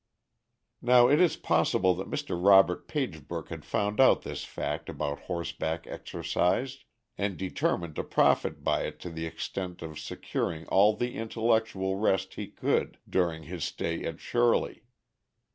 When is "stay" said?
13.63-14.03